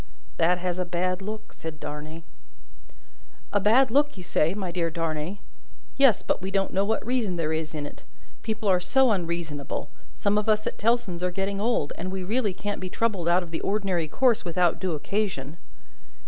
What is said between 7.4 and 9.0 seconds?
is in it. People are